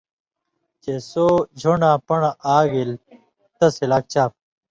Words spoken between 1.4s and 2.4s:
ژھݩڈاں پن٘ڑہۡ